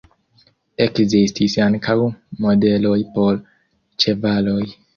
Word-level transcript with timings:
Ekzistis 0.85 1.57
ankaŭ 1.67 1.97
modeloj 2.47 2.97
por 3.19 3.41
ĉevaloj. 4.05 4.61